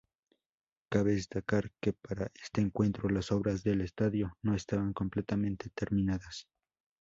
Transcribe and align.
Cabe 0.91 1.11
destacar 1.13 1.69
que 1.79 1.93
para 1.93 2.31
este 2.43 2.59
encuentro 2.61 3.07
las 3.07 3.31
obras 3.31 3.63
del 3.63 3.81
estadio 3.81 4.35
no 4.41 4.55
estaban 4.55 4.93
completamente 4.93 5.69
terminadas. 5.75 6.47